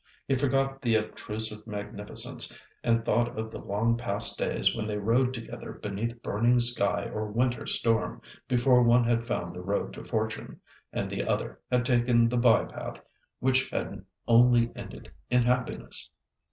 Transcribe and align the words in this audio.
He 0.27 0.33
forgot 0.33 0.81
the 0.81 0.95
obtrusive 0.95 1.67
magnificence, 1.67 2.59
and 2.83 3.05
thought 3.05 3.37
of 3.37 3.51
the 3.51 3.59
long 3.59 3.97
past 3.97 4.35
days 4.35 4.75
when 4.75 4.87
they 4.87 4.97
rode 4.97 5.31
together 5.31 5.73
beneath 5.73 6.23
burning 6.23 6.57
sky 6.57 7.07
or 7.13 7.27
winter 7.27 7.67
storm, 7.67 8.19
before 8.47 8.81
one 8.81 9.03
had 9.03 9.27
found 9.27 9.53
the 9.55 9.61
road 9.61 9.93
to 9.93 10.03
fortune 10.03 10.59
and 10.91 11.07
the 11.07 11.23
other 11.23 11.59
had 11.71 11.85
taken 11.85 12.27
the 12.29 12.37
bye 12.37 12.65
path 12.65 12.99
which 13.37 13.69
had 13.69 14.03
only 14.27 14.71
ended 14.75 15.11
in 15.29 15.43
happiness. 15.43 16.09